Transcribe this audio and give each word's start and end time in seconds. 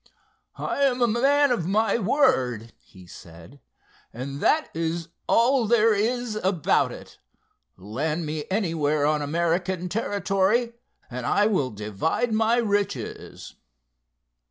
"I'm 0.55 0.99
a 1.03 1.07
man 1.07 1.51
of 1.51 1.67
my 1.67 1.99
word," 1.99 2.73
he 2.79 3.05
said, 3.05 3.59
"and 4.11 4.39
that 4.41 4.71
is 4.73 5.09
all 5.27 5.67
there 5.67 5.93
is 5.93 6.35
about 6.37 6.91
it. 6.91 7.19
Land 7.77 8.25
me 8.25 8.45
anywhere 8.49 9.05
on 9.05 9.21
American 9.21 9.89
territory 9.89 10.73
and 11.11 11.27
I 11.27 11.45
will 11.45 11.69
divide 11.69 12.33
my 12.33 12.57
riches." 12.57 13.53